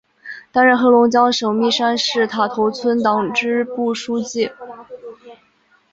[0.51, 4.49] 担任黑龙江省密山市塔头村党支部书记。